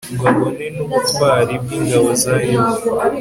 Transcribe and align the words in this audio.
ngo 0.13 0.25
abone 0.31 0.65
n'ubutwari 0.75 1.53
bw'ingabo 1.61 2.09
za 2.21 2.33
yuda 2.49 2.81